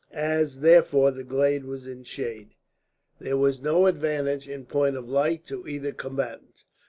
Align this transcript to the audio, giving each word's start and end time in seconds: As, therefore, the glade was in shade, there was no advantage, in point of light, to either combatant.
As, 0.13 0.61
therefore, 0.61 1.11
the 1.11 1.23
glade 1.23 1.63
was 1.65 1.85
in 1.85 2.01
shade, 2.01 2.55
there 3.19 3.37
was 3.37 3.61
no 3.61 3.85
advantage, 3.85 4.49
in 4.49 4.65
point 4.65 4.95
of 4.97 5.07
light, 5.07 5.45
to 5.45 5.67
either 5.67 5.91
combatant. 5.91 6.63